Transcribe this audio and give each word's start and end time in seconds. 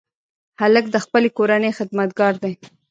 هلک 0.61 0.85
د 0.91 0.95
خپلې 1.05 1.29
کورنۍ 1.37 1.71
خدمتګار 1.79 2.33
دی. 2.43 2.53